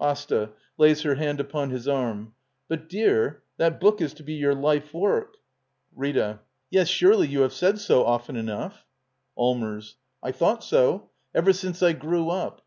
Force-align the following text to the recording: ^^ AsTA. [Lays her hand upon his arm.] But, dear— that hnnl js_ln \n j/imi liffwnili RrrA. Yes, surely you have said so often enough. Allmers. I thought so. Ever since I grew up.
^^ 0.00 0.02
AsTA. 0.06 0.52
[Lays 0.78 1.02
her 1.02 1.16
hand 1.16 1.38
upon 1.38 1.68
his 1.68 1.86
arm.] 1.86 2.32
But, 2.66 2.88
dear— 2.88 3.42
that 3.58 3.78
hnnl 3.78 3.98
js_ln 3.98 4.20
\n 4.20 4.26
j/imi 4.26 4.82
liffwnili 4.82 5.26
RrrA. 5.94 6.38
Yes, 6.70 6.88
surely 6.88 7.28
you 7.28 7.42
have 7.42 7.52
said 7.52 7.78
so 7.78 8.02
often 8.02 8.36
enough. 8.36 8.86
Allmers. 9.36 9.96
I 10.22 10.32
thought 10.32 10.64
so. 10.64 11.10
Ever 11.34 11.52
since 11.52 11.82
I 11.82 11.92
grew 11.92 12.30
up. 12.30 12.62